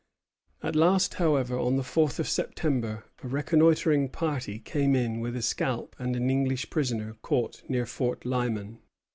[0.63, 5.43] At last, however, on the fourth of September, a reconnoitring party came in with a
[5.43, 8.79] scalp and an English prisoner caught near Fort Lyman.